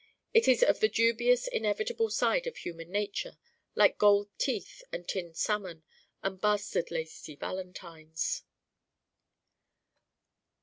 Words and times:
It 0.33 0.47
is 0.47 0.63
of 0.63 0.79
the 0.79 0.89
dubious 0.89 1.45
inevitable 1.47 2.09
side 2.09 2.47
of 2.47 2.57
human 2.57 2.89
nature 2.91 3.37
like 3.75 3.99
gold 3.99 4.29
teeth 4.39 4.81
and 4.91 5.07
tinned 5.07 5.37
salmon 5.37 5.83
and 6.23 6.41
bastard 6.41 6.89
lacy 6.89 7.35
valentines. 7.35 8.41